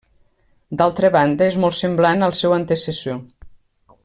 [0.81, 3.25] D'altra banda és molt semblant al seu antecessor.